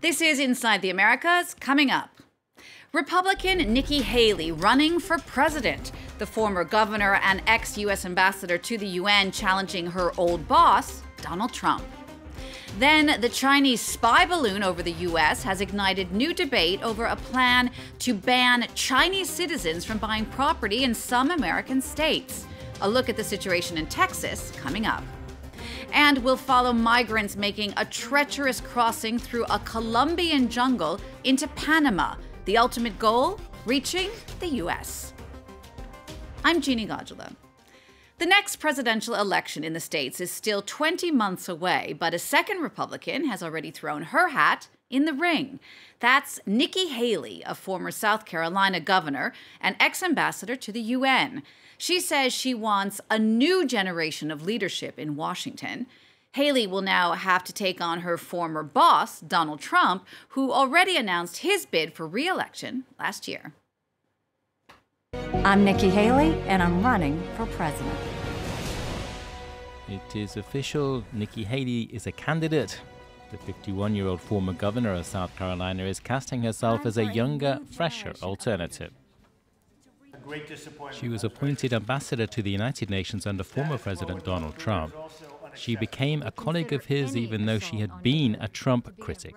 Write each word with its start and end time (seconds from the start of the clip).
This 0.00 0.20
is 0.20 0.38
Inside 0.38 0.80
the 0.80 0.90
Americas, 0.90 1.54
coming 1.54 1.90
up. 1.90 2.10
Republican 2.92 3.58
Nikki 3.72 4.00
Haley 4.00 4.52
running 4.52 5.00
for 5.00 5.18
president. 5.18 5.90
The 6.18 6.26
former 6.26 6.62
governor 6.62 7.14
and 7.14 7.42
ex 7.48 7.76
U.S. 7.78 8.04
ambassador 8.04 8.58
to 8.58 8.78
the 8.78 8.86
UN 8.86 9.32
challenging 9.32 9.88
her 9.88 10.12
old 10.16 10.46
boss, 10.46 11.02
Donald 11.20 11.52
Trump. 11.52 11.82
Then, 12.78 13.20
the 13.20 13.28
Chinese 13.28 13.80
spy 13.80 14.24
balloon 14.24 14.62
over 14.62 14.84
the 14.84 14.92
U.S. 14.92 15.42
has 15.42 15.60
ignited 15.60 16.12
new 16.12 16.32
debate 16.32 16.80
over 16.84 17.06
a 17.06 17.16
plan 17.16 17.68
to 17.98 18.14
ban 18.14 18.68
Chinese 18.76 19.28
citizens 19.28 19.84
from 19.84 19.98
buying 19.98 20.26
property 20.26 20.84
in 20.84 20.94
some 20.94 21.32
American 21.32 21.82
states. 21.82 22.46
A 22.82 22.88
look 22.88 23.08
at 23.08 23.16
the 23.16 23.24
situation 23.24 23.76
in 23.76 23.86
Texas 23.86 24.52
coming 24.52 24.86
up. 24.86 25.02
And 25.92 26.18
we'll 26.18 26.36
follow 26.36 26.72
migrants 26.72 27.36
making 27.36 27.72
a 27.76 27.84
treacherous 27.84 28.60
crossing 28.60 29.18
through 29.18 29.44
a 29.44 29.58
Colombian 29.60 30.48
jungle 30.48 31.00
into 31.24 31.48
Panama. 31.48 32.14
The 32.44 32.58
ultimate 32.58 32.98
goal? 32.98 33.40
Reaching 33.66 34.10
the 34.40 34.48
U.S. 34.62 35.12
I'm 36.44 36.60
Genie 36.60 36.86
Godula. 36.86 37.34
The 38.18 38.26
next 38.26 38.56
presidential 38.56 39.14
election 39.14 39.62
in 39.62 39.74
the 39.74 39.80
States 39.80 40.20
is 40.20 40.30
still 40.32 40.62
20 40.62 41.12
months 41.12 41.48
away, 41.48 41.94
but 41.98 42.14
a 42.14 42.18
second 42.18 42.62
Republican 42.62 43.26
has 43.26 43.42
already 43.42 43.70
thrown 43.70 44.02
her 44.02 44.30
hat 44.30 44.68
in 44.90 45.04
the 45.04 45.12
ring. 45.12 45.60
That's 46.00 46.40
Nikki 46.46 46.88
Haley, 46.88 47.42
a 47.44 47.54
former 47.54 47.90
South 47.90 48.24
Carolina 48.24 48.80
governor 48.80 49.32
and 49.60 49.76
ex 49.80 50.02
ambassador 50.02 50.56
to 50.56 50.72
the 50.72 50.80
UN. 50.80 51.42
She 51.76 52.00
says 52.00 52.32
she 52.32 52.54
wants 52.54 53.00
a 53.10 53.18
new 53.18 53.66
generation 53.66 54.30
of 54.30 54.44
leadership 54.44 54.98
in 54.98 55.16
Washington. 55.16 55.86
Haley 56.32 56.66
will 56.66 56.82
now 56.82 57.12
have 57.12 57.42
to 57.44 57.52
take 57.52 57.80
on 57.80 58.00
her 58.00 58.18
former 58.18 58.62
boss, 58.62 59.20
Donald 59.20 59.60
Trump, 59.60 60.06
who 60.30 60.52
already 60.52 60.96
announced 60.96 61.38
his 61.38 61.66
bid 61.66 61.94
for 61.94 62.06
re 62.06 62.28
election 62.28 62.84
last 62.98 63.28
year. 63.28 63.52
I'm 65.44 65.64
Nikki 65.64 65.88
Haley, 65.88 66.38
and 66.46 66.62
I'm 66.62 66.82
running 66.82 67.22
for 67.36 67.46
president. 67.46 67.98
It 69.88 70.16
is 70.16 70.36
official. 70.36 71.02
Nikki 71.12 71.44
Haley 71.44 71.88
is 71.92 72.06
a 72.06 72.12
candidate. 72.12 72.78
The 73.30 73.36
51 73.36 73.94
year 73.94 74.06
old 74.06 74.20
former 74.20 74.54
governor 74.54 74.94
of 74.94 75.04
South 75.04 75.36
Carolina 75.36 75.84
is 75.84 76.00
casting 76.00 76.42
herself 76.42 76.86
as 76.86 76.96
a 76.96 77.04
younger, 77.04 77.60
fresher 77.70 78.14
alternative. 78.22 78.92
She 80.92 81.08
was 81.08 81.24
appointed 81.24 81.72
ambassador 81.72 82.26
to 82.26 82.42
the 82.42 82.50
United 82.50 82.88
Nations 82.90 83.26
under 83.26 83.44
former 83.44 83.78
President 83.78 84.24
Donald 84.24 84.56
Trump. 84.56 84.94
She 85.54 85.76
became 85.76 86.22
a 86.22 86.30
colleague 86.30 86.72
of 86.72 86.86
his 86.86 87.16
even 87.16 87.46
though 87.46 87.58
she 87.58 87.78
had 87.78 88.02
been 88.02 88.36
a 88.40 88.48
Trump 88.48 88.98
critic. 88.98 89.34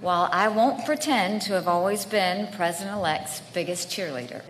While 0.00 0.28
I 0.30 0.48
won't 0.48 0.84
pretend 0.84 1.42
to 1.42 1.54
have 1.54 1.68
always 1.68 2.04
been 2.04 2.52
President 2.52 2.96
elect's 2.96 3.40
biggest 3.54 3.88
cheerleader, 3.88 4.42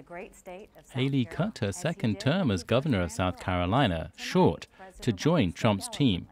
Haley 0.93 1.25
cut 1.25 1.59
her 1.59 1.73
second 1.73 2.19
term 2.19 2.51
as 2.51 2.65
governor 2.65 3.03
of 3.03 3.13
South 3.13 3.39
Carolina 3.39 4.13
short 4.17 4.67
to 5.03 5.13
join 5.13 5.53
Trump's 5.53 5.89
team. 5.89 6.29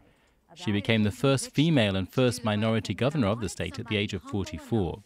She 0.55 0.71
became 0.71 1.03
the 1.03 1.11
first 1.11 1.51
female 1.51 1.95
and 1.95 2.09
first 2.09 2.43
minority 2.43 2.93
governor 2.93 3.27
of 3.27 3.41
the 3.41 3.49
state 3.49 3.77
at 3.77 3.87
the 3.87 3.97
age 3.97 4.13
of 4.13 4.23
44. 4.23 5.03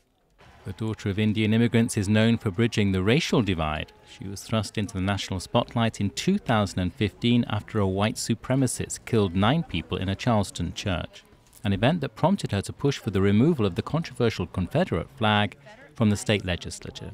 The 0.66 0.74
daughter 0.74 1.10
of 1.10 1.18
Indian 1.18 1.54
immigrants 1.54 1.98
is 1.98 2.08
known 2.08 2.38
for 2.38 2.52
bridging 2.52 2.92
the 2.92 3.02
racial 3.02 3.42
divide. 3.42 3.92
She 4.08 4.28
was 4.28 4.44
thrust 4.44 4.78
into 4.78 4.94
the 4.94 5.02
national 5.02 5.40
spotlight 5.40 6.00
in 6.00 6.12
2015 6.12 7.46
after 7.50 7.80
a 7.80 7.88
white 7.88 8.16
supremacist 8.16 9.06
killed 9.06 9.36
nine 9.36 9.64
people 9.64 9.98
in 9.98 10.10
a 10.10 10.16
Charleston 10.16 10.74
church, 10.74 11.24
an 11.64 11.74
event 11.74 12.02
that 12.02 12.16
prompted 12.16 12.52
her 12.52 12.62
to 12.62 12.74
push 12.74 13.00
for 13.00 13.10
the 13.10 13.22
removal 13.22 13.66
of 13.66 13.76
the 13.76 13.82
controversial 13.82 14.46
Confederate 14.46 15.10
flag 15.18 15.58
from 15.96 16.12
the 16.12 16.18
state 16.18 16.46
legislature. 16.46 17.12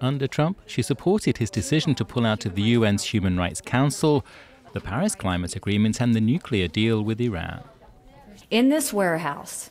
Under 0.00 0.26
Trump, 0.26 0.58
she 0.66 0.82
supported 0.82 1.36
his 1.36 1.50
decision 1.50 1.94
to 1.94 2.04
pull 2.04 2.24
out 2.24 2.46
of 2.46 2.54
the 2.54 2.74
UN's 2.74 3.04
Human 3.04 3.36
Rights 3.36 3.60
Council, 3.60 4.24
the 4.72 4.80
Paris 4.80 5.14
Climate 5.14 5.56
Agreement, 5.56 6.00
and 6.00 6.14
the 6.14 6.20
nuclear 6.20 6.68
deal 6.68 7.02
with 7.02 7.20
Iran. 7.20 7.64
In 8.50 8.68
this 8.68 8.92
warehouse, 8.92 9.70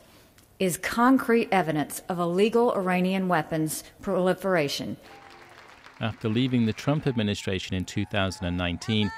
is 0.58 0.76
concrete 0.76 1.48
evidence 1.50 2.02
of 2.08 2.18
illegal 2.18 2.72
Iranian 2.74 3.28
weapons 3.28 3.82
proliferation. 4.02 4.98
After 6.00 6.28
leaving 6.28 6.66
the 6.66 6.74
Trump 6.74 7.06
administration 7.06 7.74
in 7.74 7.86
2019, 7.86 9.10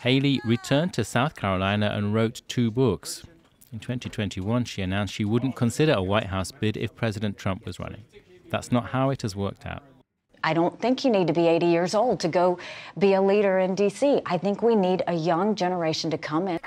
Haley 0.00 0.40
returned 0.44 0.92
to 0.94 1.04
South 1.04 1.36
Carolina 1.36 1.92
and 1.94 2.12
wrote 2.12 2.42
two 2.48 2.70
books. 2.70 3.24
In 3.72 3.78
2021, 3.78 4.64
she 4.64 4.82
announced 4.82 5.14
she 5.14 5.24
wouldn't 5.24 5.56
consider 5.56 5.92
a 5.92 6.02
White 6.02 6.26
House 6.26 6.50
bid 6.50 6.76
if 6.76 6.96
President 6.96 7.38
Trump 7.38 7.64
was 7.64 7.78
running. 7.78 8.04
That's 8.50 8.72
not 8.72 8.86
how 8.86 9.10
it 9.10 9.22
has 9.22 9.36
worked 9.36 9.66
out. 9.66 9.82
I 10.48 10.54
don't 10.54 10.80
think 10.80 11.04
you 11.04 11.10
need 11.10 11.26
to 11.26 11.34
be 11.34 11.46
80 11.46 11.66
years 11.66 11.94
old 11.94 12.20
to 12.20 12.28
go 12.28 12.58
be 12.98 13.12
a 13.12 13.20
leader 13.20 13.58
in 13.58 13.74
D.C. 13.74 14.22
I 14.24 14.38
think 14.38 14.62
we 14.62 14.74
need 14.76 15.02
a 15.06 15.12
young 15.12 15.54
generation 15.54 16.10
to 16.10 16.16
come 16.16 16.48
in. 16.48 16.58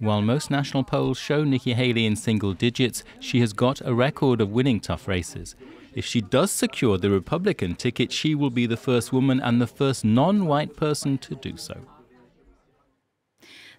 While 0.00 0.22
most 0.22 0.50
national 0.50 0.82
polls 0.82 1.16
show 1.16 1.44
Nikki 1.44 1.74
Haley 1.74 2.04
in 2.04 2.16
single 2.16 2.52
digits, 2.52 3.04
she 3.20 3.38
has 3.38 3.52
got 3.52 3.80
a 3.84 3.94
record 3.94 4.40
of 4.40 4.50
winning 4.50 4.80
tough 4.80 5.06
races. 5.06 5.54
If 5.94 6.04
she 6.04 6.20
does 6.20 6.50
secure 6.50 6.98
the 6.98 7.10
Republican 7.10 7.76
ticket, 7.76 8.10
she 8.10 8.34
will 8.34 8.50
be 8.50 8.66
the 8.66 8.76
first 8.76 9.12
woman 9.12 9.38
and 9.38 9.60
the 9.60 9.68
first 9.68 10.04
non 10.04 10.46
white 10.46 10.74
person 10.74 11.16
to 11.18 11.36
do 11.36 11.56
so. 11.56 11.76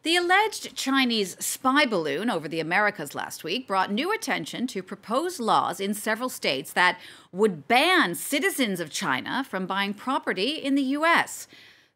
The 0.08 0.16
alleged 0.16 0.74
Chinese 0.74 1.36
spy 1.46 1.86
balloon 1.86 2.30
over 2.30 2.48
the 2.48 2.62
Americas 2.62 3.14
last 3.14 3.44
week 3.44 3.68
brought 3.68 3.92
new 3.92 4.14
attention 4.14 4.66
to 4.68 4.82
proposed 4.82 5.38
laws 5.38 5.82
in 5.82 5.94
several 5.94 6.30
states 6.30 6.72
that 6.72 6.98
would 7.34 7.68
ban 7.68 8.16
citizens 8.16 8.80
of 8.80 8.90
China 8.90 9.44
from 9.44 9.66
buying 9.68 9.94
property 9.94 10.52
in 10.52 10.76
the 10.76 10.96
U.S. 10.96 11.50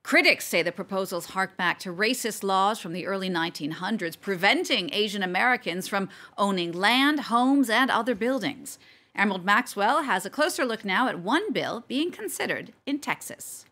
Critics 0.03 0.45
say 0.45 0.61
the 0.61 0.73
proposals 0.73 1.27
hark 1.27 1.55
back 1.55 1.79
to 1.79 1.93
racist 1.93 2.43
laws 2.43 2.81
from 2.81 2.91
the 2.91 3.07
early 3.07 3.29
1900s 3.29 4.19
preventing 4.19 4.93
Asian 4.93 5.23
Americans 5.23 5.87
from 5.87 6.09
owning 6.37 6.73
land, 6.73 7.21
homes, 7.21 7.69
and 7.69 7.89
other 7.89 8.13
buildings. 8.13 8.77
Emerald 9.15 9.45
Maxwell 9.45 10.03
has 10.03 10.25
a 10.25 10.29
closer 10.29 10.65
look 10.65 10.83
now 10.83 11.07
at 11.07 11.19
one 11.19 11.53
bill 11.53 11.85
being 11.87 12.11
considered 12.11 12.73
in 12.85 12.99
Texas. 12.99 13.63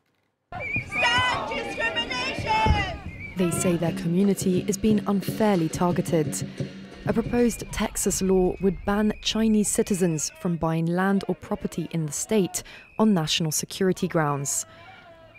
Stop 0.87 1.49
discrimination! 1.53 2.78
They 3.39 3.51
say 3.51 3.77
their 3.77 3.93
community 3.93 4.65
is 4.67 4.77
being 4.77 5.01
unfairly 5.07 5.69
targeted. 5.69 6.45
A 7.05 7.13
proposed 7.13 7.63
Texas 7.71 8.21
law 8.21 8.53
would 8.59 8.83
ban 8.83 9.13
Chinese 9.21 9.69
citizens 9.69 10.29
from 10.41 10.57
buying 10.57 10.85
land 10.85 11.23
or 11.29 11.35
property 11.35 11.87
in 11.91 12.05
the 12.05 12.11
state 12.11 12.63
on 12.99 13.13
national 13.13 13.53
security 13.53 14.09
grounds. 14.09 14.65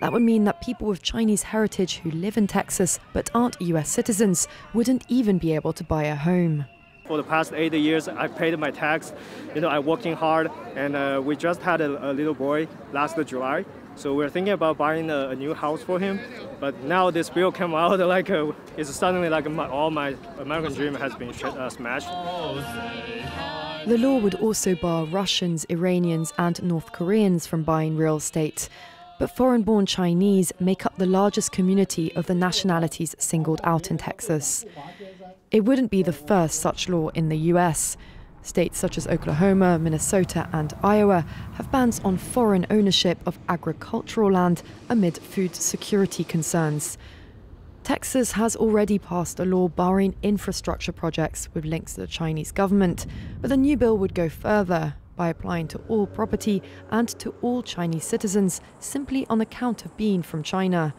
That 0.00 0.14
would 0.14 0.22
mean 0.22 0.44
that 0.44 0.62
people 0.62 0.86
with 0.86 1.02
Chinese 1.02 1.42
heritage 1.42 1.98
who 1.98 2.10
live 2.12 2.38
in 2.38 2.46
Texas 2.46 2.98
but 3.12 3.28
aren't 3.34 3.60
US 3.60 3.90
citizens 3.90 4.48
wouldn't 4.72 5.04
even 5.10 5.36
be 5.36 5.54
able 5.54 5.74
to 5.74 5.84
buy 5.84 6.04
a 6.04 6.16
home. 6.16 6.64
For 7.06 7.18
the 7.18 7.22
past 7.22 7.52
eight 7.52 7.74
years, 7.74 8.08
I 8.08 8.28
paid 8.28 8.58
my 8.58 8.70
tax. 8.70 9.12
You 9.54 9.60
know, 9.60 9.68
I'm 9.68 9.84
working 9.84 10.14
hard, 10.14 10.50
and 10.74 10.96
uh, 10.96 11.20
we 11.22 11.36
just 11.36 11.60
had 11.60 11.82
a, 11.82 12.10
a, 12.10 12.14
little 12.14 12.34
boy 12.34 12.66
last 12.94 13.18
July. 13.26 13.66
So 14.00 14.14
we're 14.14 14.30
thinking 14.30 14.54
about 14.54 14.78
buying 14.78 15.10
a, 15.10 15.28
a, 15.28 15.36
new 15.36 15.52
house 15.52 15.82
for 15.82 15.98
him. 15.98 16.18
But 16.58 16.74
now 16.84 17.10
this 17.10 17.28
bill 17.28 17.52
came 17.52 17.74
out, 17.82 17.98
like 17.98 18.30
uh, 18.30 18.52
it's 18.78 18.88
suddenly 18.94 19.28
like 19.28 19.44
my, 19.50 19.68
all 19.68 19.90
my 19.90 20.16
American 20.38 20.72
dream 20.72 20.94
has 20.94 21.14
been 21.16 21.28
uh, 21.44 21.68
smashed. 21.68 22.08
The 23.86 23.98
law 23.98 24.16
would 24.16 24.36
also 24.36 24.74
bar 24.74 25.04
Russians, 25.04 25.66
Iranians, 25.68 26.32
and 26.38 26.62
North 26.62 26.92
Koreans 26.92 27.46
from 27.46 27.62
buying 27.62 27.94
real 27.98 28.16
estate 28.16 28.70
but 29.18 29.36
foreign 29.36 29.60
born 29.60 29.84
Chinese 29.84 30.50
make 30.60 30.86
up 30.86 30.96
the 30.96 31.04
largest 31.04 31.52
community 31.52 32.10
of 32.16 32.24
the 32.24 32.34
nationalities 32.34 33.14
singled 33.18 33.60
out 33.64 33.90
in 33.90 33.98
Texas. 33.98 34.64
It 35.50 35.66
wouldn't 35.66 35.90
be 35.90 36.02
the 36.02 36.14
first 36.14 36.60
such 36.60 36.88
law 36.88 37.08
in 37.10 37.28
the 37.28 37.36
US. 37.52 37.98
States 38.42 38.78
such 38.78 38.96
as 38.96 39.06
Oklahoma, 39.06 39.78
Minnesota, 39.78 40.48
and 40.52 40.72
Iowa 40.82 41.24
have 41.54 41.70
bans 41.70 42.00
on 42.00 42.16
foreign 42.16 42.66
ownership 42.70 43.18
of 43.26 43.38
agricultural 43.48 44.32
land 44.32 44.62
amid 44.88 45.18
food 45.18 45.54
security 45.54 46.24
concerns. 46.24 46.96
Texas 47.82 48.32
has 48.32 48.56
already 48.56 48.98
passed 48.98 49.40
a 49.40 49.44
law 49.44 49.68
barring 49.68 50.14
infrastructure 50.22 50.92
projects 50.92 51.48
with 51.54 51.64
links 51.64 51.94
to 51.94 52.02
the 52.02 52.06
Chinese 52.06 52.52
government, 52.52 53.06
but 53.40 53.48
the 53.48 53.56
new 53.56 53.76
bill 53.76 53.98
would 53.98 54.14
go 54.14 54.28
further 54.28 54.94
by 55.16 55.28
applying 55.28 55.68
to 55.68 55.80
all 55.88 56.06
property 56.06 56.62
and 56.90 57.08
to 57.08 57.34
all 57.42 57.62
Chinese 57.62 58.04
citizens 58.04 58.60
simply 58.78 59.26
on 59.28 59.40
account 59.40 59.84
of 59.84 59.96
being 59.96 60.22
from 60.22 60.42
China. 60.42 60.94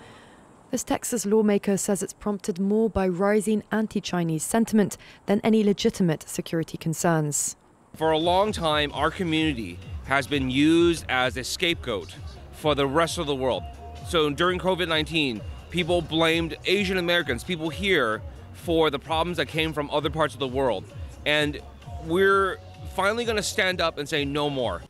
This 0.72 0.86
Texas 0.86 1.26
lawmaker 1.26 1.76
says 1.76 2.02
it's 2.02 2.14
prompted 2.14 2.58
more 2.58 2.90
by 2.90 3.06
rising 3.06 3.62
anti 3.74 4.00
Chinese 4.00 4.44
sentiment 4.44 4.96
than 5.26 5.42
any 5.44 5.66
legitimate 5.66 6.24
security 6.30 6.78
concerns. 6.78 7.58
For 7.98 8.12
a 8.12 8.18
long 8.18 8.54
time, 8.54 8.90
our 8.94 9.12
community 9.12 9.78
has 10.06 10.28
been 10.28 10.50
used 10.50 11.04
as 11.10 11.36
a 11.36 11.44
scapegoat 11.44 12.16
for 12.54 12.74
the 12.74 12.88
rest 12.88 13.18
of 13.18 13.28
the 13.28 13.36
world. 13.36 13.64
So 14.08 14.30
during 14.30 14.60
COVID 14.60 14.88
19, 14.88 15.42
people 15.72 16.02
blamed 16.02 16.56
Asian 16.64 16.98
Americans, 16.98 17.44
people 17.44 17.68
here, 17.68 18.22
for 18.54 18.90
the 18.90 19.00
problems 19.00 19.36
that 19.38 19.48
came 19.48 19.74
from 19.74 19.92
other 19.92 20.10
parts 20.10 20.34
of 20.34 20.40
the 20.40 20.48
world. 20.48 20.86
And 21.26 21.60
we're 22.06 22.60
finally 22.96 23.26
going 23.26 23.36
to 23.36 23.44
stand 23.44 23.82
up 23.82 23.98
and 23.98 24.08
say 24.08 24.24
no 24.24 24.50
more. 24.50 24.84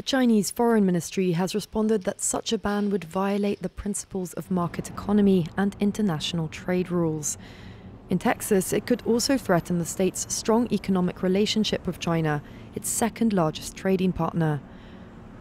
The 0.00 0.04
Chinese 0.04 0.50
Foreign 0.50 0.86
Ministry 0.86 1.32
has 1.32 1.54
responded 1.54 2.04
that 2.04 2.22
such 2.22 2.54
a 2.54 2.58
ban 2.58 2.88
would 2.88 3.04
violate 3.04 3.60
the 3.60 3.68
principles 3.68 4.32
of 4.32 4.50
market 4.50 4.88
economy 4.88 5.46
and 5.58 5.76
international 5.78 6.48
trade 6.48 6.90
rules. 6.90 7.36
In 8.08 8.18
Texas, 8.18 8.72
it 8.72 8.86
could 8.86 9.02
also 9.04 9.36
threaten 9.36 9.78
the 9.78 9.84
state's 9.84 10.34
strong 10.34 10.72
economic 10.72 11.22
relationship 11.22 11.86
with 11.86 11.98
China, 11.98 12.42
its 12.74 12.88
second 12.88 13.34
largest 13.34 13.76
trading 13.76 14.10
partner. 14.10 14.62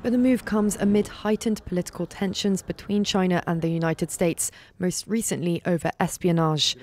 But 0.03 0.11
the 0.11 0.17
move 0.17 0.43
comes 0.43 0.75
amid 0.75 1.07
heightened 1.07 1.63
political 1.63 2.05
tensions 2.05 2.61
between 2.61 3.05
China 3.05 3.41
and 3.47 3.61
the 3.61 3.71
United 3.71 4.11
States, 4.11 4.51
most 4.77 5.07
recently 5.07 5.61
over 5.65 5.89
espionage. 6.01 6.75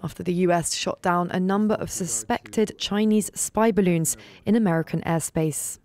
After 0.00 0.22
the 0.22 0.44
US 0.46 0.74
shot 0.74 1.02
down 1.02 1.32
a 1.32 1.40
number 1.40 1.74
of 1.74 1.90
suspected 1.90 2.78
Chinese 2.78 3.32
spy 3.34 3.72
balloons 3.72 4.16
in 4.44 4.54
American 4.54 5.00
airspace. 5.00 5.80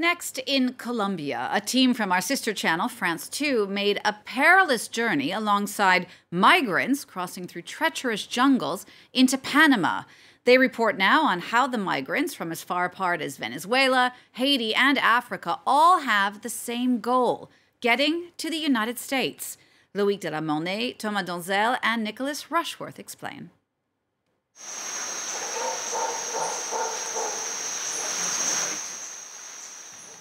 Next, 0.00 0.38
in 0.46 0.74
Colombia, 0.74 1.48
a 1.52 1.60
team 1.60 1.92
from 1.92 2.12
our 2.12 2.20
sister 2.20 2.54
channel, 2.54 2.88
France 2.88 3.28
2, 3.28 3.66
made 3.66 4.00
a 4.04 4.12
perilous 4.24 4.86
journey 4.86 5.32
alongside 5.32 6.06
migrants 6.30 7.04
crossing 7.04 7.48
through 7.48 7.62
treacherous 7.62 8.24
jungles 8.24 8.86
into 9.12 9.36
Panama. 9.36 10.04
They 10.44 10.56
report 10.56 10.96
now 10.96 11.24
on 11.24 11.40
how 11.40 11.66
the 11.66 11.78
migrants 11.78 12.32
from 12.32 12.52
as 12.52 12.62
far 12.62 12.84
apart 12.84 13.20
as 13.20 13.38
Venezuela, 13.38 14.12
Haiti, 14.34 14.72
and 14.72 14.98
Africa 14.98 15.58
all 15.66 16.02
have 16.02 16.42
the 16.42 16.48
same 16.48 17.00
goal 17.00 17.50
getting 17.80 18.28
to 18.36 18.48
the 18.48 18.56
United 18.56 19.00
States. 19.00 19.58
Loïc 19.96 20.20
de 20.20 20.30
La 20.30 20.40
Mornais, 20.40 20.96
Thomas 20.96 21.24
Donzel, 21.24 21.76
and 21.82 22.04
Nicholas 22.04 22.52
Rushworth 22.52 23.00
explain. 23.00 23.50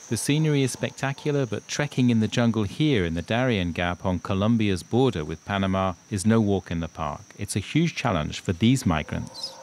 The 0.09 0.15
scenery 0.15 0.63
is 0.63 0.71
spectacular, 0.71 1.45
but 1.45 1.67
trekking 1.67 2.09
in 2.09 2.21
the 2.21 2.29
jungle 2.29 2.63
here 2.63 3.03
in 3.03 3.13
the 3.13 3.21
Darien 3.21 3.73
Gap 3.73 4.05
on 4.05 4.19
Colombia's 4.19 4.81
border 4.81 5.25
with 5.25 5.43
Panama 5.43 5.95
is 6.09 6.25
no 6.25 6.39
walk 6.39 6.71
in 6.71 6.79
the 6.79 6.87
park. 6.87 7.23
It's 7.37 7.57
a 7.57 7.59
huge 7.59 7.93
challenge 7.93 8.39
for 8.39 8.53
these 8.53 8.85
migrants. 8.85 9.53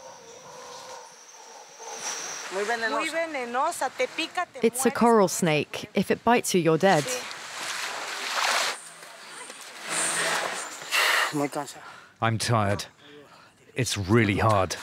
It's 4.62 4.84
a 4.84 4.90
coral 4.90 5.28
snake. 5.28 5.88
If 5.94 6.10
it 6.10 6.22
bites 6.22 6.54
you, 6.54 6.60
you're 6.60 6.76
dead. 6.78 7.04
I'm 12.20 12.36
tired. 12.36 12.84
It's 13.74 13.96
really 13.96 14.38
hard. 14.38 14.76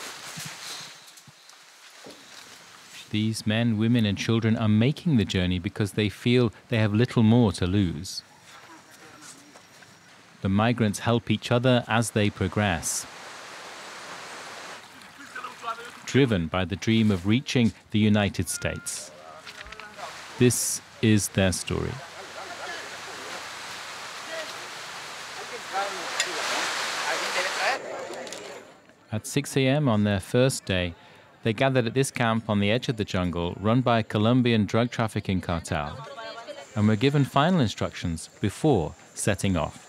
These 3.12 3.46
men, 3.46 3.78
women, 3.78 4.06
and 4.06 4.18
children 4.18 4.56
are 4.56 4.70
making 4.70 5.18
the 5.18 5.26
journey 5.26 5.60
because 5.60 5.92
they 5.92 6.08
feel 6.08 6.54
they 6.70 6.78
have 6.78 6.94
little 6.94 7.24
more 7.24 7.52
to 7.52 7.68
lose. 7.68 8.22
The 10.42 10.48
migrants 10.48 11.00
help 11.00 11.30
each 11.30 11.52
other 11.52 11.84
as 11.90 12.12
they 12.12 12.30
progress. 12.30 13.06
Driven 16.06 16.48
by 16.48 16.64
the 16.64 16.78
dream 16.78 17.12
of 17.12 17.28
reaching 17.28 17.74
the 17.92 18.00
United 18.00 18.48
States. 18.48 19.12
This 20.40 20.82
is 21.02 21.28
their 21.30 21.52
story. 21.52 21.92
At 29.12 29.28
6 29.28 29.58
a.m. 29.58 29.90
on 29.90 30.06
their 30.06 30.22
first 30.22 30.64
day, 30.64 30.96
they 31.44 31.54
gathered 31.54 31.88
at 31.88 31.94
this 31.94 32.12
camp 32.12 32.50
on 32.50 32.60
the 32.60 32.72
edge 32.72 32.90
of 32.90 32.98
the 32.98 33.06
jungle 33.06 33.56
run 33.60 33.82
by 33.82 34.00
a 34.00 34.04
Colombian 34.04 34.66
drug 34.66 34.92
trafficking 34.92 35.42
cartel 35.42 36.08
and 36.76 36.88
were 36.88 36.96
given 36.96 37.26
final 37.26 37.60
instructions 37.60 38.30
before 38.40 38.96
setting 39.14 39.58
off. 39.58 39.88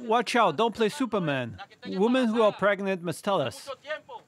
Watch 0.00 0.36
out, 0.36 0.56
don't 0.56 0.74
play 0.74 0.88
Superman. 0.88 1.58
Women 1.86 2.28
who 2.28 2.42
are 2.42 2.52
pregnant 2.52 3.02
must 3.02 3.24
tell 3.24 3.40
us. 3.40 3.68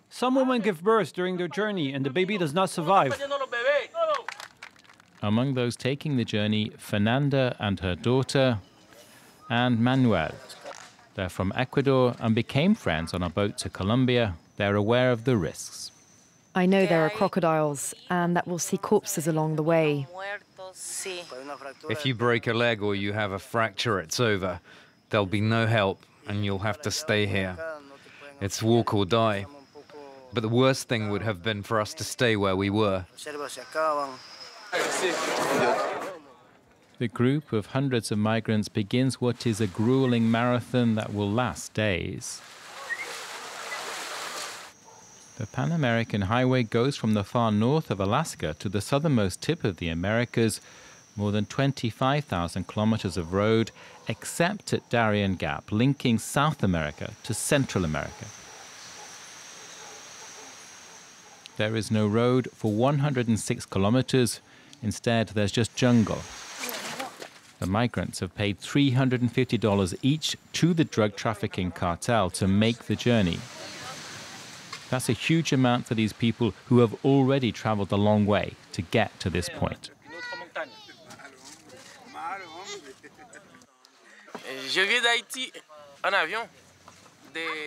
Some 0.09 0.35
women 0.35 0.61
give 0.63 0.83
birth 0.83 1.13
during 1.13 1.37
their 1.37 1.49
journey 1.49 1.93
and 1.93 2.05
the 2.07 2.11
baby 2.11 2.39
does 2.39 2.55
not 2.55 2.71
survive. 2.71 3.21
Among 5.23 5.55
those 5.55 5.77
taking 5.77 6.17
the 6.17 6.25
journey, 6.25 6.73
Fernanda 6.79 7.57
and 7.59 7.81
her 7.81 7.97
daughter, 7.97 8.59
and 9.51 9.81
Manuel, 9.81 10.33
they're 11.19 11.29
from 11.29 11.53
Ecuador 11.57 12.15
and 12.21 12.33
became 12.33 12.77
friends 12.77 13.13
on 13.13 13.25
a 13.25 13.29
boat 13.29 13.59
to 13.59 13.69
Colombia. 13.69 14.37
They're 14.57 14.77
aware 14.77 15.11
of 15.11 15.25
the 15.25 15.37
risks. 15.37 15.91
I 16.55 16.65
know 16.65 16.87
there 16.87 17.05
are 17.05 17.11
crocodiles 17.11 17.93
and 18.09 18.37
that 18.37 18.47
we'll 18.47 18.61
see 18.61 18.77
corpses 18.77 19.27
along 19.27 19.57
the 19.57 19.65
way. 19.65 20.07
If 21.91 22.07
you 22.07 22.15
break 22.15 22.47
a 22.47 22.53
leg 22.55 22.83
or 22.83 22.95
you 22.95 23.13
have 23.13 23.33
a 23.33 23.39
fracture, 23.41 23.99
it's 23.99 24.21
over. 24.21 24.61
There'll 25.11 25.27
be 25.27 25.41
no 25.41 25.67
help 25.67 26.05
and 26.29 26.45
you'll 26.45 26.61
have 26.61 26.81
to 26.83 26.91
stay 26.93 27.27
here. 27.27 27.59
It's 28.41 28.63
walk 28.63 28.95
or 28.95 29.05
die. 29.05 29.47
But 30.33 30.43
the 30.43 30.49
worst 30.49 30.87
thing 30.89 31.11
would 31.11 31.23
have 31.23 31.43
been 31.43 31.65
for 31.65 31.81
us 31.81 31.95
to 31.95 32.05
stay 32.05 32.37
where 32.37 32.55
we 32.55 32.71
were. 32.71 33.07
The 36.99 37.07
group 37.07 37.53
of 37.53 37.67
hundreds 37.67 38.11
of 38.11 38.19
migrants 38.19 38.69
begins 38.69 39.21
what 39.21 39.47
is 39.47 39.61
a 39.61 39.69
grueling 39.69 40.33
marathon 40.33 40.97
that 40.97 41.15
will 41.15 41.31
last 41.31 41.73
days. 41.73 42.43
The 45.37 45.47
Pan 45.47 45.71
American 45.71 46.23
Highway 46.23 46.65
goes 46.65 46.97
from 46.97 47.15
the 47.15 47.23
far 47.23 47.53
north 47.53 47.93
of 47.93 48.01
Alaska 48.01 48.57
to 48.59 48.69
the 48.69 48.81
southernmost 48.81 49.41
tip 49.41 49.63
of 49.63 49.77
the 49.77 49.89
Americas, 49.89 50.61
more 51.15 51.31
than 51.31 51.47
25,000 51.47 52.67
kilometers 52.67 53.17
of 53.17 53.33
road, 53.33 53.71
except 54.09 54.73
at 54.73 54.91
Darien 54.91 55.37
Gap, 55.37 55.71
linking 55.71 56.19
South 56.19 56.65
America 56.65 57.13
to 57.23 57.33
Central 57.33 57.85
America. 57.85 58.25
There 61.59 61.77
is 61.77 61.93
no 61.93 62.09
road 62.09 62.49
for 62.53 62.73
106 62.73 63.67
kilometers. 63.67 64.41
Instead, 64.83 65.29
there's 65.29 65.53
just 65.53 65.77
jungle. 65.77 66.23
The 67.59 67.67
migrants 67.67 68.21
have 68.21 68.35
paid 68.35 68.61
$350 68.61 69.99
each 70.03 70.37
to 70.53 70.75
the 70.75 70.85
drug 70.85 71.17
trafficking 71.17 71.73
cartel 71.73 72.31
to 72.31 72.47
make 72.47 72.85
the 72.85 72.95
journey. 72.95 73.39
That's 74.91 75.09
a 75.09 75.13
huge 75.13 75.53
amount 75.53 75.87
for 75.87 75.95
these 75.95 76.13
people 76.13 76.55
who 76.67 76.79
have 76.79 76.95
already 77.05 77.53
traveled 77.53 77.93
a 77.93 77.97
long 77.97 78.27
way 78.27 78.55
to 78.73 78.83
get 78.83 79.19
to 79.21 79.29
this 79.29 79.49
point. 79.49 79.91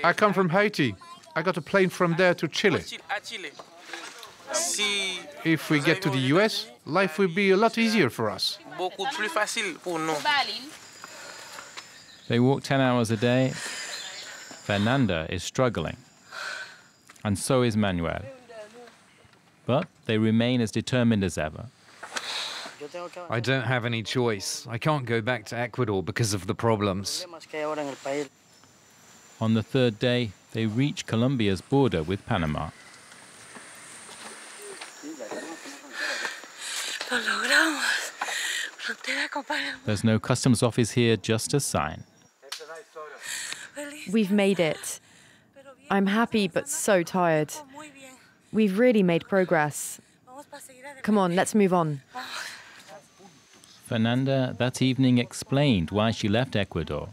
I 0.03 0.13
come 0.13 0.33
from 0.33 0.49
Haiti. 0.49 0.95
I 1.35 1.41
got 1.41 1.57
a 1.57 1.61
plane 1.61 1.89
from 1.89 2.15
there 2.15 2.33
to 2.35 2.47
Chile. 2.47 2.83
If 5.43 5.69
we 5.69 5.79
get 5.79 6.01
to 6.03 6.09
the 6.09 6.19
US, 6.35 6.67
life 6.85 7.17
will 7.17 7.33
be 7.33 7.51
a 7.51 7.57
lot 7.57 7.77
easier 7.77 8.09
for 8.09 8.29
us. 8.29 8.59
They 12.27 12.39
walk 12.39 12.63
10 12.63 12.81
hours 12.81 13.11
a 13.11 13.17
day. 13.17 13.49
Fernanda 14.65 15.27
is 15.29 15.43
struggling. 15.43 15.97
And 17.23 17.37
so 17.37 17.61
is 17.61 17.75
Manuel. 17.75 18.23
But 19.65 19.87
they 20.05 20.17
remain 20.17 20.61
as 20.61 20.71
determined 20.71 21.23
as 21.23 21.37
ever. 21.37 21.65
I 23.29 23.39
don't 23.39 23.63
have 23.63 23.85
any 23.85 24.01
choice. 24.01 24.65
I 24.69 24.77
can't 24.77 25.05
go 25.05 25.21
back 25.21 25.45
to 25.47 25.57
Ecuador 25.57 26.01
because 26.01 26.33
of 26.33 26.47
the 26.47 26.55
problems. 26.55 27.25
On 29.39 29.53
the 29.53 29.63
third 29.63 29.99
day, 29.99 30.31
they 30.53 30.65
reach 30.65 31.05
Colombia's 31.05 31.61
border 31.61 32.03
with 32.03 32.25
Panama. 32.25 32.69
There's 39.85 40.03
no 40.03 40.19
customs 40.19 40.63
office 40.63 40.91
here, 40.91 41.17
just 41.17 41.53
a 41.53 41.59
sign. 41.59 42.03
We've 44.11 44.31
made 44.31 44.59
it. 44.59 44.99
I'm 45.89 46.07
happy 46.07 46.47
but 46.47 46.69
so 46.69 47.03
tired. 47.03 47.53
We've 48.53 48.79
really 48.79 49.03
made 49.03 49.27
progress. 49.27 49.99
Come 51.01 51.17
on, 51.17 51.35
let's 51.35 51.53
move 51.53 51.73
on. 51.73 52.01
Fernanda 53.85 54.55
that 54.57 54.81
evening 54.81 55.17
explained 55.17 55.91
why 55.91 56.11
she 56.11 56.29
left 56.29 56.55
Ecuador. 56.55 57.09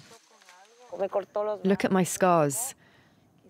Look 1.64 1.84
at 1.84 1.90
my 1.90 2.04
scars. 2.04 2.74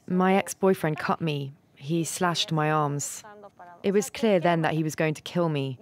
My 0.06 0.34
ex 0.34 0.54
boyfriend 0.54 0.98
cut 0.98 1.20
me. 1.20 1.52
He 1.74 2.04
slashed 2.04 2.52
my 2.52 2.70
arms. 2.70 3.22
It 3.82 3.92
was 3.92 4.10
clear 4.10 4.40
then 4.40 4.62
that 4.62 4.74
he 4.74 4.82
was 4.82 4.94
going 4.94 5.14
to 5.14 5.22
kill 5.22 5.48
me. 5.48 5.78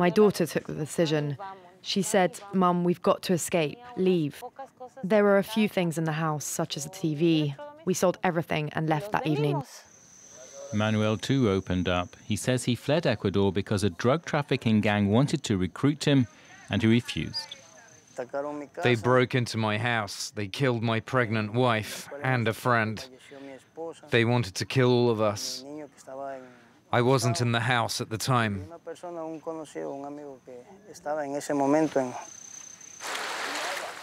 My 0.00 0.08
daughter 0.08 0.46
took 0.46 0.66
the 0.66 0.72
decision. 0.72 1.36
She 1.82 2.00
said, 2.00 2.40
Mum, 2.54 2.84
we've 2.84 3.02
got 3.02 3.20
to 3.24 3.34
escape, 3.34 3.78
leave. 3.98 4.42
There 5.04 5.22
were 5.22 5.36
a 5.36 5.44
few 5.44 5.68
things 5.68 5.98
in 5.98 6.04
the 6.04 6.12
house, 6.26 6.46
such 6.46 6.78
as 6.78 6.86
a 6.86 6.88
TV. 6.88 7.54
We 7.84 7.92
sold 7.92 8.16
everything 8.24 8.70
and 8.72 8.88
left 8.88 9.12
that 9.12 9.26
evening. 9.26 9.62
Manuel 10.72 11.18
too 11.18 11.50
opened 11.50 11.86
up. 11.86 12.16
He 12.24 12.36
says 12.36 12.64
he 12.64 12.74
fled 12.74 13.06
Ecuador 13.06 13.52
because 13.52 13.84
a 13.84 13.90
drug 13.90 14.24
trafficking 14.24 14.80
gang 14.80 15.10
wanted 15.10 15.42
to 15.44 15.58
recruit 15.58 16.04
him 16.04 16.26
and 16.70 16.80
he 16.80 16.88
refused. 16.88 17.56
They 18.82 18.94
broke 18.94 19.34
into 19.34 19.58
my 19.58 19.76
house. 19.76 20.32
They 20.34 20.48
killed 20.48 20.82
my 20.82 21.00
pregnant 21.00 21.52
wife 21.52 22.08
and 22.22 22.48
a 22.48 22.54
friend. 22.54 23.06
They 24.08 24.24
wanted 24.24 24.54
to 24.54 24.64
kill 24.64 24.90
all 24.90 25.10
of 25.10 25.20
us. 25.20 25.62
I 26.92 27.02
wasn't 27.02 27.40
in 27.40 27.52
the 27.52 27.60
house 27.60 28.00
at 28.00 28.10
the 28.10 28.18
time. 28.18 28.66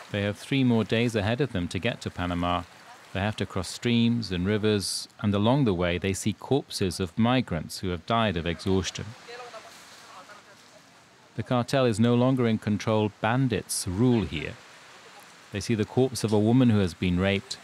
They 0.10 0.22
have 0.22 0.38
three 0.38 0.64
more 0.64 0.86
days 0.86 1.14
ahead 1.14 1.42
of 1.42 1.52
them 1.52 1.68
to 1.68 1.80
get 1.80 2.00
to 2.02 2.10
Panama. 2.10 2.64
They 3.12 3.20
have 3.20 3.36
to 3.38 3.46
cross 3.46 3.68
streams 3.68 4.32
and 4.32 4.46
rivers, 4.46 5.10
and 5.20 5.34
along 5.34 5.66
the 5.66 5.74
way 5.74 5.98
they 5.98 6.14
see 6.14 6.32
corpses 6.32 7.02
of 7.02 7.18
migrants 7.18 7.80
who 7.80 7.90
have 7.90 8.06
died 8.06 8.38
of 8.38 8.46
exhaustion. 8.46 9.06
The 11.36 11.44
cartel 11.44 11.86
is 11.86 12.00
no 12.00 12.16
longer 12.16 12.48
in 12.48 12.58
control, 12.58 13.12
bandits 13.20 13.86
rule 13.86 14.24
here. 14.24 14.54
They 15.52 15.60
see 15.60 15.76
the 15.76 15.84
corpse 15.84 16.24
of 16.24 16.32
a 16.32 16.40
woman 16.40 16.70
who 16.70 16.80
has 16.80 16.94
been 16.94 17.20
raped, 17.20 17.58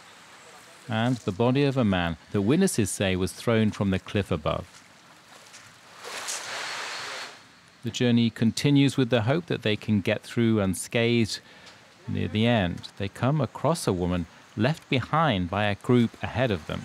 and 0.86 1.16
the 1.16 1.32
body 1.32 1.64
of 1.64 1.78
a 1.78 1.84
man 1.84 2.18
that 2.32 2.42
witnesses 2.42 2.90
say 2.90 3.16
was 3.16 3.32
thrown 3.32 3.70
from 3.70 3.90
the 3.90 3.98
cliff 3.98 4.30
above. 4.30 4.83
The 7.84 7.90
journey 7.90 8.30
continues 8.30 8.96
with 8.96 9.10
the 9.10 9.22
hope 9.22 9.44
that 9.46 9.60
they 9.60 9.76
can 9.76 10.00
get 10.00 10.22
through 10.22 10.58
unscathed. 10.58 11.40
Near 12.08 12.28
the 12.28 12.46
end, 12.46 12.88
they 12.96 13.08
come 13.08 13.42
across 13.42 13.86
a 13.86 13.92
woman 13.92 14.24
left 14.56 14.88
behind 14.88 15.50
by 15.50 15.64
a 15.64 15.74
group 15.74 16.10
ahead 16.22 16.50
of 16.50 16.66
them. 16.66 16.84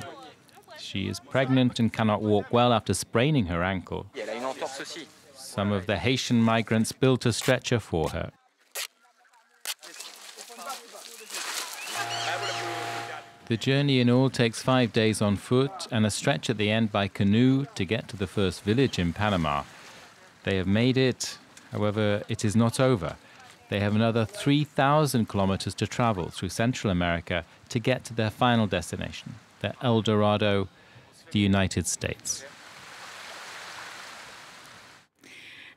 She 0.78 1.08
is 1.08 1.22
pregnant 1.22 1.80
and 1.80 1.94
cannot 1.94 2.22
walk 2.22 2.52
well 2.52 2.74
after 2.74 2.94
spraining 2.94 3.46
her 3.46 3.64
ankle. 3.64 4.08
Some 5.34 5.72
of 5.72 5.86
the 5.86 5.98
Haitian 5.98 6.42
migrants 6.42 6.92
built 6.92 7.26
a 7.26 7.32
stretcher 7.32 7.80
for 7.80 8.10
her. 8.10 8.32
The 13.46 13.58
journey 13.58 14.02
in 14.02 14.10
all 14.10 14.30
takes 14.30 14.62
five 14.62 14.92
days 14.92 15.22
on 15.22 15.38
foot 15.38 15.88
and 15.92 16.06
a 16.06 16.12
stretch 16.12 16.50
at 16.50 16.58
the 16.58 16.70
end 16.70 16.92
by 16.92 17.08
canoe 17.08 17.68
to 17.76 17.86
get 17.86 18.10
to 18.10 18.18
the 18.18 18.28
first 18.28 18.64
village 18.64 19.00
in 19.00 19.14
Panama. 19.14 19.64
They 20.50 20.58
have 20.58 20.66
made 20.66 20.98
it, 20.98 21.38
however, 21.72 22.24
it 22.28 22.44
is 22.44 22.56
not 22.56 22.80
over. 22.80 23.18
They 23.70 23.80
have 23.82 23.94
another 23.94 24.26
3,000 24.26 25.30
kilometers 25.30 25.76
to 25.76 25.86
travel 25.86 26.30
through 26.30 26.50
Central 26.50 26.90
America 26.90 27.46
to 27.70 27.78
get 27.78 28.04
to 28.06 28.16
their 28.16 28.32
final 28.32 28.66
destination, 28.66 29.36
the 29.60 29.76
El 29.84 30.02
Dorado, 30.02 30.68
the 31.30 31.38
United 31.38 31.86
States. 31.86 32.44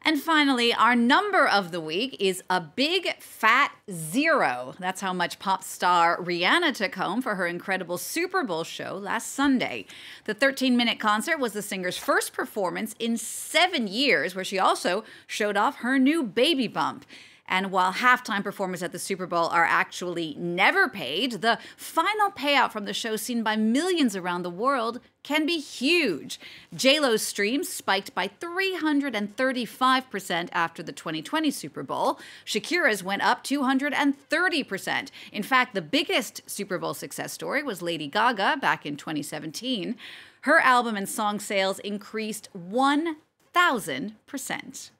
And 0.04 0.20
finally, 0.20 0.74
our 0.74 0.96
number 0.96 1.46
of 1.46 1.70
the 1.70 1.80
week 1.80 2.16
is 2.18 2.42
a 2.50 2.60
big 2.60 3.16
fat 3.20 3.72
zero. 3.88 4.74
That's 4.80 5.00
how 5.00 5.12
much 5.12 5.38
pop 5.38 5.62
star 5.62 6.20
Rihanna 6.20 6.74
took 6.74 6.96
home 6.96 7.22
for 7.22 7.36
her 7.36 7.46
incredible 7.46 7.98
Super 7.98 8.42
Bowl 8.42 8.64
show 8.64 8.96
last 8.96 9.32
Sunday. 9.32 9.86
The 10.24 10.34
13 10.34 10.76
minute 10.76 10.98
concert 10.98 11.38
was 11.38 11.52
the 11.52 11.62
singer's 11.62 11.98
first 11.98 12.32
performance 12.32 12.96
in 12.98 13.16
seven 13.16 13.86
years, 13.86 14.34
where 14.34 14.44
she 14.44 14.58
also 14.58 15.04
showed 15.28 15.56
off 15.56 15.76
her 15.76 16.00
new 16.00 16.24
baby 16.24 16.66
bump. 16.66 17.04
And 17.46 17.70
while 17.70 17.92
halftime 17.92 18.42
performers 18.42 18.82
at 18.82 18.92
the 18.92 18.98
Super 18.98 19.26
Bowl 19.26 19.48
are 19.48 19.64
actually 19.64 20.34
never 20.38 20.88
paid, 20.88 21.42
the 21.42 21.58
final 21.76 22.30
payout 22.30 22.72
from 22.72 22.86
the 22.86 22.94
show 22.94 23.16
seen 23.16 23.42
by 23.42 23.56
millions 23.56 24.16
around 24.16 24.42
the 24.42 24.50
world 24.50 25.00
can 25.22 25.44
be 25.44 25.58
huge. 25.58 26.40
JLo's 26.74 27.20
streams 27.22 27.68
spiked 27.68 28.14
by 28.14 28.28
335% 28.28 30.48
after 30.52 30.82
the 30.82 30.92
2020 30.92 31.50
Super 31.50 31.82
Bowl. 31.82 32.18
Shakira's 32.46 33.04
went 33.04 33.20
up 33.22 33.44
230%. 33.44 35.10
In 35.32 35.42
fact, 35.42 35.74
the 35.74 35.82
biggest 35.82 36.48
Super 36.48 36.78
Bowl 36.78 36.94
success 36.94 37.32
story 37.32 37.62
was 37.62 37.82
Lady 37.82 38.06
Gaga 38.06 38.56
back 38.60 38.86
in 38.86 38.96
2017. 38.96 39.96
Her 40.42 40.60
album 40.60 40.96
and 40.96 41.08
song 41.08 41.38
sales 41.38 41.78
increased 41.80 42.48
1,000%. 42.56 44.90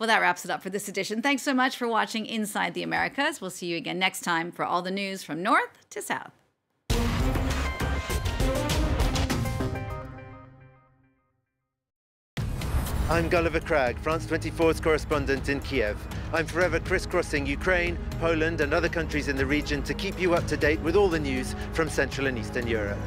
Well, 0.00 0.06
that 0.06 0.22
wraps 0.22 0.46
it 0.46 0.50
up 0.50 0.62
for 0.62 0.70
this 0.70 0.88
edition. 0.88 1.20
Thanks 1.20 1.42
so 1.42 1.52
much 1.52 1.76
for 1.76 1.86
watching 1.86 2.24
Inside 2.24 2.72
the 2.72 2.82
Americas. 2.82 3.42
We'll 3.42 3.50
see 3.50 3.66
you 3.66 3.76
again 3.76 3.98
next 3.98 4.22
time 4.22 4.50
for 4.50 4.64
all 4.64 4.80
the 4.80 4.90
news 4.90 5.22
from 5.22 5.42
north 5.42 5.86
to 5.90 6.00
south. 6.00 6.32
I'm 13.10 13.28
Gulliver 13.28 13.60
Cragg, 13.60 13.98
France 13.98 14.24
24's 14.24 14.80
correspondent 14.80 15.50
in 15.50 15.60
Kiev. 15.60 15.98
I'm 16.32 16.46
forever 16.46 16.80
crisscrossing 16.80 17.44
Ukraine, 17.44 17.98
Poland, 18.20 18.62
and 18.62 18.72
other 18.72 18.88
countries 18.88 19.28
in 19.28 19.36
the 19.36 19.44
region 19.44 19.82
to 19.82 19.92
keep 19.92 20.18
you 20.18 20.32
up 20.32 20.46
to 20.46 20.56
date 20.56 20.80
with 20.80 20.96
all 20.96 21.08
the 21.08 21.20
news 21.20 21.54
from 21.74 21.90
Central 21.90 22.26
and 22.26 22.38
Eastern 22.38 22.66
Europe. 22.66 22.98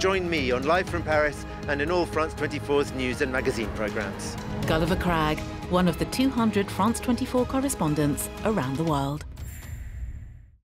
Join 0.00 0.28
me 0.28 0.50
on 0.50 0.64
Live 0.64 0.88
from 0.88 1.04
Paris 1.04 1.46
and 1.68 1.80
in 1.80 1.92
all 1.92 2.04
France 2.04 2.34
24's 2.34 2.92
news 2.94 3.20
and 3.20 3.30
magazine 3.30 3.70
programs. 3.76 4.36
Gulliver 4.66 4.96
Cragg, 4.96 5.40
one 5.70 5.88
of 5.88 5.98
the 5.98 6.04
200 6.06 6.70
France 6.70 7.00
24 7.00 7.46
correspondents 7.46 8.28
around 8.44 8.76
the 8.76 8.84
world. 8.84 9.24